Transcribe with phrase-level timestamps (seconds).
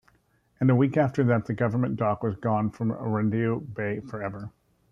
[0.59, 4.49] And a week after that the Government Dock was gone from Rondeau Bay forever.